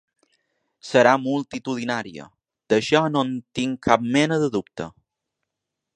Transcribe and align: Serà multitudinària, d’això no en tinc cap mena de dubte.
Serà 0.91 1.11
multitudinària, 1.25 2.25
d’això 2.73 3.05
no 3.13 3.23
en 3.29 3.37
tinc 3.61 3.85
cap 3.91 4.11
mena 4.19 4.41
de 4.45 4.51
dubte. 4.57 4.89